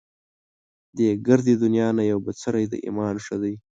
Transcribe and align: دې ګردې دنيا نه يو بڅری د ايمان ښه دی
دې 0.97 1.09
ګردې 1.27 1.53
دنيا 1.63 1.87
نه 1.97 2.03
يو 2.11 2.17
بڅری 2.25 2.65
د 2.69 2.73
ايمان 2.85 3.15
ښه 3.25 3.35
دی 3.41 3.53